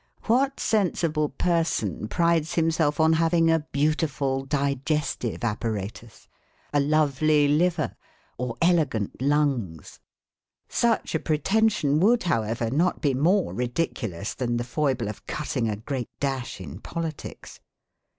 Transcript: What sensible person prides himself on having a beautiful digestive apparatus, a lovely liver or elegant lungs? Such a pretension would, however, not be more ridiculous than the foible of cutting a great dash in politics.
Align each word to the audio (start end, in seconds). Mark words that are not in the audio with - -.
What 0.23 0.59
sensible 0.59 1.29
person 1.29 2.07
prides 2.07 2.55
himself 2.55 2.99
on 2.99 3.13
having 3.13 3.51
a 3.51 3.67
beautiful 3.71 4.45
digestive 4.45 5.43
apparatus, 5.43 6.27
a 6.73 6.79
lovely 6.79 7.47
liver 7.47 7.95
or 8.35 8.57
elegant 8.63 9.21
lungs? 9.21 9.99
Such 10.67 11.13
a 11.13 11.19
pretension 11.19 11.99
would, 11.99 12.23
however, 12.23 12.71
not 12.71 12.99
be 12.99 13.13
more 13.13 13.53
ridiculous 13.53 14.33
than 14.33 14.57
the 14.57 14.63
foible 14.63 15.07
of 15.07 15.27
cutting 15.27 15.69
a 15.69 15.75
great 15.75 16.09
dash 16.19 16.59
in 16.59 16.79
politics. 16.79 17.59